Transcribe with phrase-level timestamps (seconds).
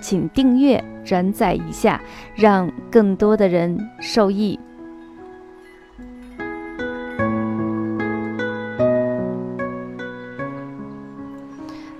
[0.00, 2.00] 请订阅、转载一下，
[2.34, 4.58] 让更多的人受益。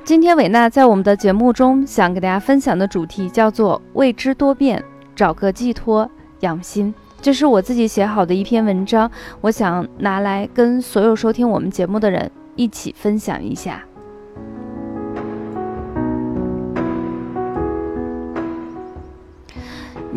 [0.05, 4.83] 今天，伟娜在我们的节目中想给大家分享的主题叫做“未知多变，
[5.15, 6.11] 找个寄托”。
[6.41, 9.11] 养心，这是我自己写好的一篇文章，
[9.41, 13.85] 我想拿来跟所有收听我们节目的人一起分享一下。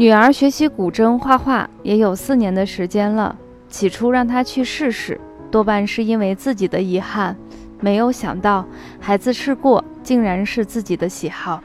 [0.01, 3.37] 女儿学习古筝画画也有四年的时间了，
[3.69, 5.21] 起初让她去试试，
[5.51, 7.37] 多半是因为自己的遗憾，
[7.79, 8.65] 没有想到
[8.99, 11.61] 孩子试过，竟然是自己的喜好。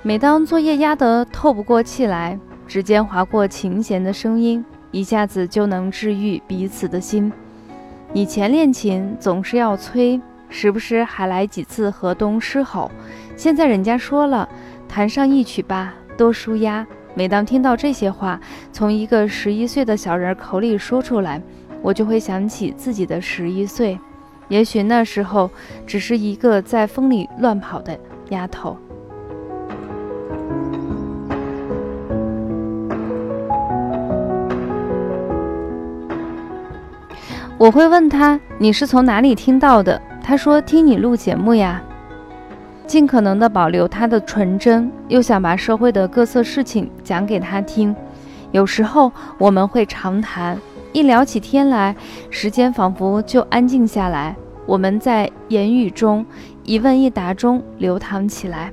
[0.00, 7.30] 每当作业压得透不过气来，指尖划过琴弦的声音，一下子就能治愈彼此的心。
[8.14, 12.90] 以前练琴总是要催，时不时还来几次河东狮吼。
[13.36, 14.48] 现在人家说了，
[14.88, 16.86] 弹上一曲吧，多舒压。
[17.14, 18.40] 每当听到这些话
[18.72, 21.42] 从一个十一岁的小人口里说出来，
[21.82, 23.98] 我就会想起自己的十一岁。
[24.48, 25.50] 也许那时候
[25.86, 27.98] 只是一个在风里乱跑的
[28.30, 28.76] 丫头。
[37.58, 41.80] 我会问他：“你是从哪里听到的？”他说：“听你录节目呀。”
[42.92, 47.96] 尽可能的保留他的纯真，又想把社会的各色事情讲给他听。
[48.50, 50.58] 有时候我们会长谈，
[50.92, 51.96] 一聊起天来，
[52.28, 54.36] 时间仿佛就安静下来。
[54.66, 56.26] 我们在言语中，
[56.64, 58.70] 一问一答中流淌起来。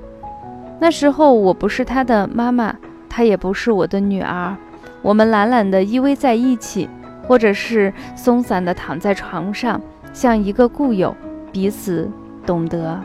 [0.82, 2.76] 那时候我不是他的妈妈，
[3.08, 4.54] 他也不是我的女儿，
[5.02, 6.90] 我们懒懒地依偎在一起。
[7.26, 9.80] 或者是松散地躺在床上，
[10.12, 11.16] 像一个故友，
[11.54, 12.12] 彼此
[12.46, 13.00] 懂得。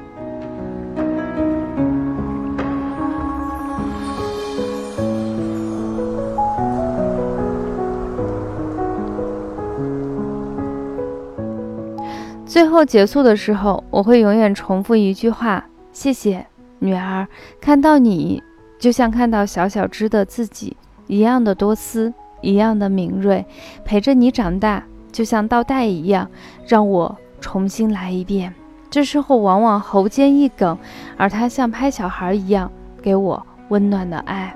[12.55, 16.47] 最后结束的时候，我会永远重复一句话：“谢谢，
[16.79, 17.27] 女儿，
[17.61, 18.41] 看到你，
[18.79, 20.77] 就像看到小小只的自己
[21.09, 23.45] 一样的多思。”一样的敏锐，
[23.85, 26.31] 陪着你长大，就像倒带一样，
[26.69, 28.55] 让我重新来一遍。
[28.89, 30.79] 这时候往往喉间一梗，
[31.17, 32.71] 而他像拍小孩一样
[33.03, 34.55] 给我温暖的爱。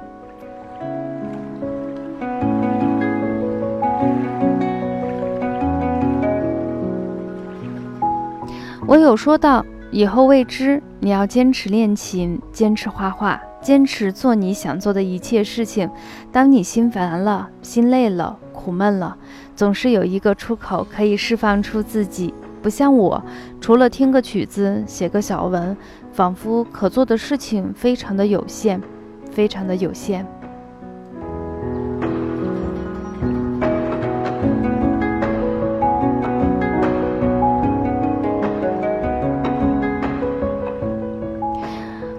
[8.88, 13.38] 我有说到，以后未知，你要坚持练琴，坚持画画。
[13.60, 15.90] 坚持做你想做的一切事情。
[16.32, 19.14] 当你心烦了、心累了、苦闷了，
[19.54, 22.32] 总是有一个出口可以释放出自己。
[22.62, 23.22] 不像我，
[23.60, 25.76] 除了听个曲子、写个小文，
[26.10, 28.80] 仿佛可做的事情非常的有限，
[29.30, 30.26] 非常的有限。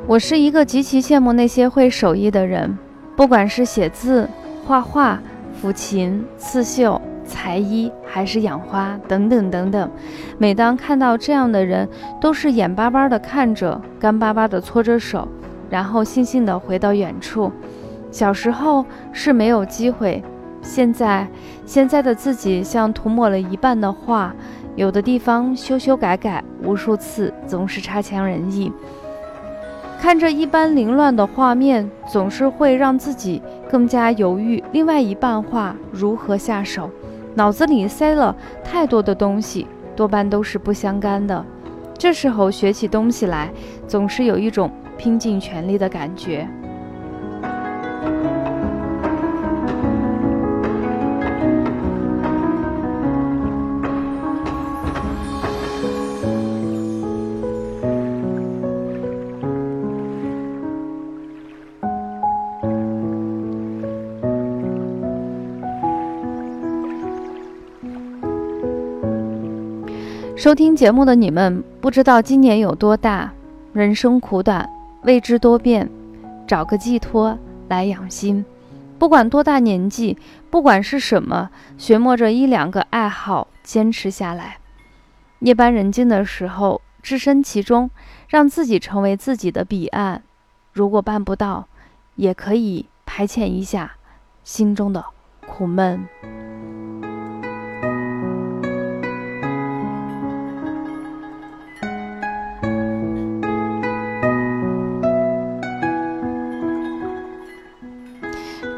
[0.09, 2.75] 我是一个极其羡慕那些会手艺的人，
[3.15, 4.27] 不管是写字、
[4.65, 5.21] 画画、
[5.61, 9.87] 抚琴、刺绣、裁衣，还是养花等等等等。
[10.39, 11.87] 每当看到这样的人，
[12.19, 15.27] 都是眼巴巴地看着，干巴巴地搓着手，
[15.69, 17.51] 然后悻悻地回到远处。
[18.09, 18.83] 小时候
[19.13, 20.23] 是没有机会，
[20.63, 21.27] 现在
[21.67, 24.33] 现在的自己像涂抹了一半的画，
[24.75, 28.73] 有的地方修修改改无数次，总是差强人意。
[29.99, 34.63] 看着一般凌乱的画面，总是会让自己更加犹豫。
[34.71, 36.89] 另外一半画如何下手？
[37.35, 39.67] 脑子里塞了太多的东西，
[39.97, 41.45] 多半都是不相干的。
[41.97, 43.51] 这时候学起东西来，
[43.87, 46.47] 总是有一种拼尽全力的感觉。
[70.39, 73.33] 收听节目的你们，不知道今年有多大？
[73.73, 74.69] 人生苦短，
[75.03, 75.89] 未知多变，
[76.47, 77.37] 找个寄托
[77.67, 78.45] 来养心。
[78.97, 80.17] 不管多大年纪，
[80.49, 84.59] 不管是什么，学摸着一两个爱好，坚持下来。
[85.39, 87.89] 夜半人静的时候，置身其中，
[88.29, 90.23] 让自己成为自己的彼岸。
[90.71, 91.67] 如果办不到，
[92.15, 93.91] 也可以排遣一下
[94.45, 95.03] 心中的
[95.45, 96.07] 苦闷。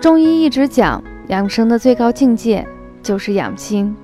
[0.01, 2.67] 中医一直讲，养生的最高境界
[3.03, 3.95] 就是养心。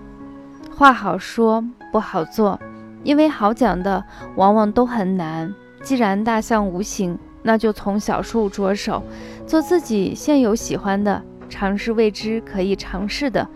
[0.69, 2.59] 话好说，不好做，
[3.03, 4.05] 因为好讲的
[4.35, 5.51] 往往都很难。
[5.81, 9.01] 既然大象无形，那就从小处着手，
[9.47, 13.49] 做自己现有喜欢的，尝试未知可以尝试的，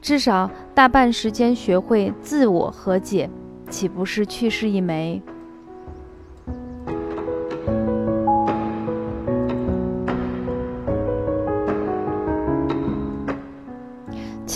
[0.00, 3.28] 至少大半时间学会自我和解，
[3.68, 5.22] 岂不是趣事一枚？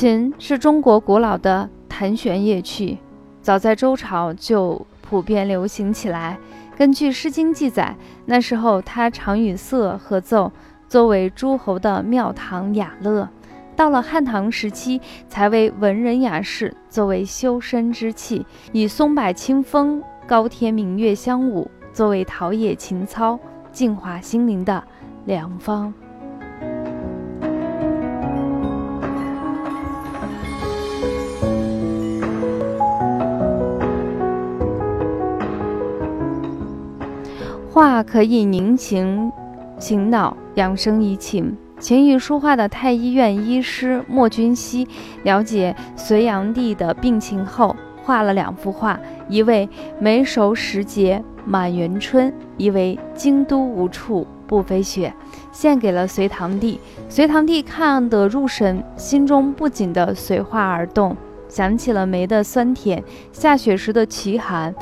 [0.00, 2.98] 琴是中国古老的弹弦乐器，
[3.42, 6.38] 早在周朝就普遍流行起来。
[6.76, 10.52] 根据《诗经》记载，那时候它常与瑟合奏，
[10.86, 13.28] 作为诸侯的庙堂雅乐。
[13.74, 23.36] 到了汉唐时期，才为文人雅士作为修身之器，以松柏清风、高天明月相舞，作为陶冶情操、
[23.72, 24.80] 净化心灵的
[25.24, 25.92] 良方。
[37.78, 39.30] 画可以宁情
[39.78, 41.56] 醒脑，养生怡情。
[41.78, 44.84] 勤于书画的太医院医师莫君熙，
[45.22, 48.98] 了解隋炀帝的病情后，画了两幅画，
[49.28, 49.68] 一位
[50.00, 55.14] 梅熟时节满园春，一位京都无处不飞雪，
[55.52, 56.80] 献给了隋炀帝。
[57.08, 61.16] 隋炀帝看得入神，心中不禁的随画而动，
[61.48, 63.00] 想起了梅的酸甜，
[63.30, 64.74] 下雪时的奇寒，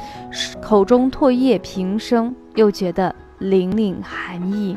[0.62, 2.34] 口中唾液平生。
[2.56, 4.76] 又觉得凛凛寒意。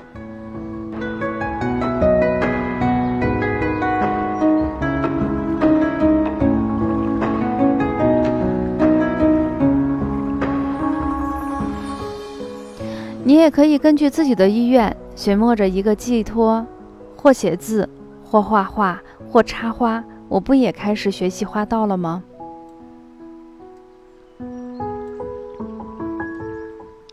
[13.23, 16.65] 你也可以根据自己的意愿，寻摸着一个寄托，
[17.15, 17.87] 或写字，
[18.23, 18.99] 或画画，
[19.31, 20.03] 或插花。
[20.27, 22.23] 我不也开始学习花道了吗？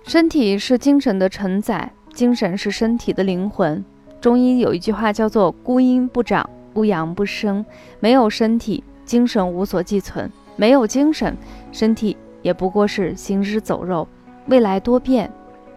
[0.07, 3.85] 身体是精神的承载，精神是身体的灵魂。
[4.21, 7.67] 中医有一句话叫做“孤阴不长，孤阳不生”。
[7.99, 11.37] 没有身体，精神无所寄存；没有精神，
[11.73, 14.07] 身体也不过是行尸走肉。
[14.47, 15.29] 未来多变，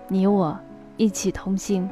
[0.07, 0.55] 你我
[0.95, 1.89] 一起同行。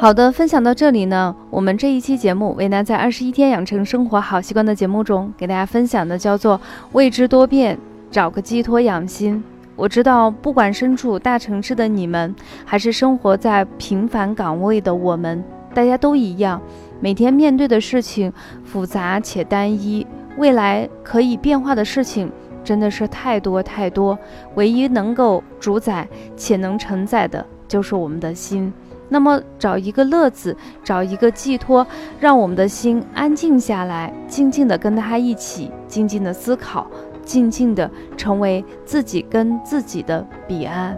[0.00, 6.58] 好的，分享到这里呢，我们这一期节目为难在二十一天养成生活好习惯的节目中，给大家分享的叫做
[6.92, 7.78] 未知多变，
[8.10, 9.44] 找个寄托养心。
[9.76, 15.44] 我知道，不管身处大城市的你们，还是生活在平凡岗位的我们，
[15.74, 16.58] 大家都一样，
[16.98, 18.32] 每天面对的事情
[18.64, 20.06] 复杂且单一，
[20.38, 22.32] 未来可以变化的事情
[22.64, 24.18] 真的是太多太多，
[24.54, 26.08] 唯一能够主宰
[26.38, 28.72] 且能承载的，就是我们的心。
[29.12, 31.84] 那么，找一个乐子，找一个寄托，
[32.20, 36.86] 让我们的心安静下来，静静的跟他一起，静静的思考，
[37.24, 40.96] 静静的成为自己跟自己的彼岸。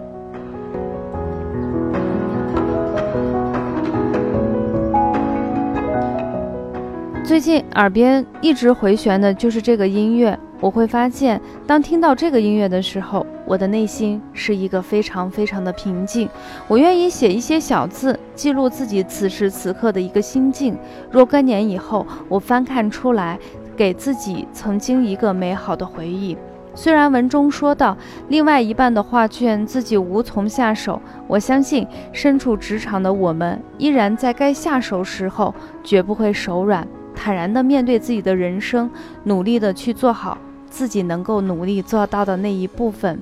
[7.25, 10.37] 最近耳边一直回旋的就是这个音乐。
[10.63, 16.29] 我会发现，当听到这个音乐的时候，我的内心是一个非常非常的平静。
[16.69, 20.77] 我愿意写一些小字，记录自己此时此刻的一个心境。
[21.11, 23.37] 若干年以后，我翻看出来，
[23.75, 26.37] 给自己曾经一个美好的回忆。
[26.73, 27.97] 虽然文中说到
[28.29, 35.53] 另外一半的画卷自己无从下手，我相信身处职场的我们，依然在该下手时候
[35.83, 38.89] 绝不会手软，坦然地面对自己的人生，
[39.25, 40.37] 努力地去做好。
[40.73, 43.21] 自己能够努力做到的那一部分。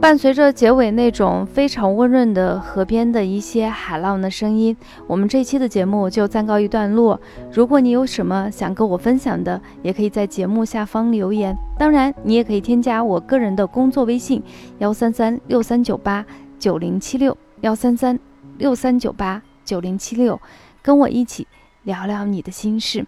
[0.00, 4.74] 伴随着结尾那种非常温润的河边的一些海浪的声音，
[5.06, 7.20] 我们这期的节目就暂告一段落。
[7.52, 11.54] 如果你有什么想跟我分享的，也可以在节目下方留言。
[11.78, 14.42] 当然，你也可以添加我个人的工作微信：
[14.78, 16.24] 幺三三六三九八
[16.58, 18.18] 九零七六幺三三
[18.56, 19.42] 六三九八。
[19.66, 20.40] 九零七六，
[20.86, 21.48] 跟我一起
[21.82, 23.04] 聊聊你的心事。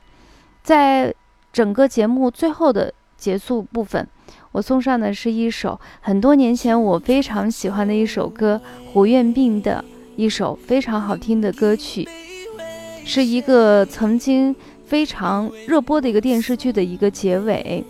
[0.64, 1.14] 在
[1.52, 4.04] 整个节目最后的结束部分，
[4.50, 8.60] 我送上的是一首很多年前我非常喜欢的一首歌，
[8.92, 9.84] 胡彦斌的
[10.16, 12.08] 一首非常好听的歌曲，
[13.04, 14.54] 是一个曾经
[14.84, 17.84] 非常热播的一个电视剧的一个结尾，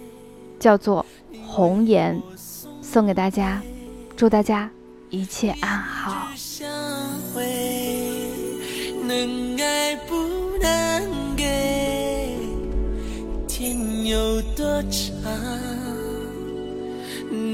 [0.61, 1.07] 叫做
[1.47, 2.21] 《红颜》，
[2.83, 3.62] 送给大家，
[4.14, 4.71] 祝大家
[5.09, 6.28] 一切安好。
[9.09, 10.15] 能爱不
[10.61, 12.37] 能给，
[13.49, 15.33] 天有多长，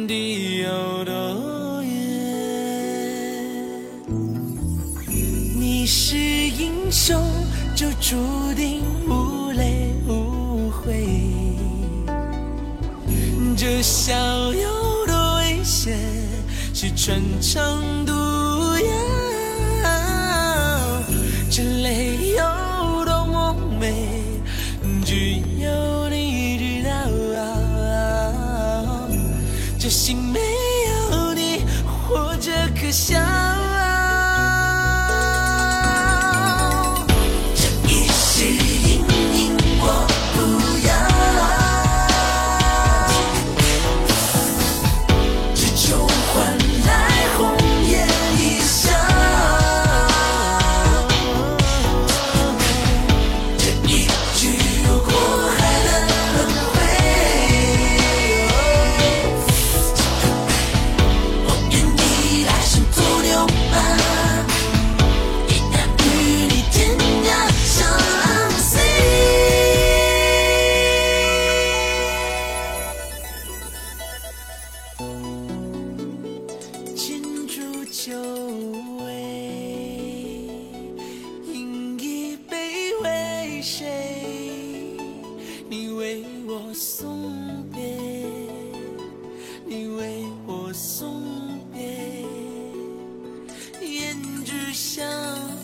[0.09, 1.93] 地有多远？
[5.57, 7.23] 你是英雄，
[7.77, 8.17] 就注
[8.57, 11.07] 定无泪无悔。
[13.57, 14.13] 这笑
[14.53, 15.97] 有多危险，
[16.75, 19.14] 是穿肠毒药。
[21.57, 24.11] 这泪有多么美，
[25.05, 26.93] 只有你知道。
[29.79, 33.24] 这心没有你，活着可笑。
[86.75, 87.81] 送别
[89.65, 91.23] 你为我送
[91.73, 92.25] 别
[93.81, 95.09] 胭脂香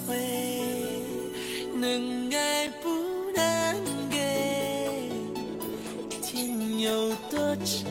[0.06, 1.02] 味
[1.74, 2.88] 能爱不
[3.34, 5.10] 能给
[6.22, 7.90] 天有多长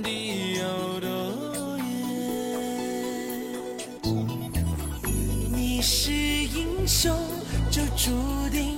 [0.00, 1.86] 地有多远
[5.52, 7.12] 你是英雄
[7.68, 8.77] 就注定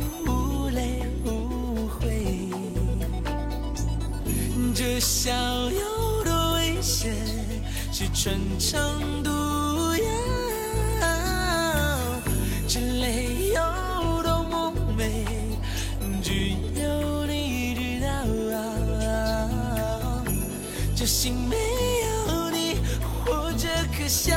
[5.00, 5.30] 笑
[5.70, 7.16] 有多危险
[7.90, 9.30] 是穿肠毒
[9.96, 10.04] 药，
[12.68, 15.24] 这泪有多么美，
[16.22, 18.10] 只有你知道。
[20.94, 22.76] 这心没有你，
[23.24, 24.36] 活着可笑。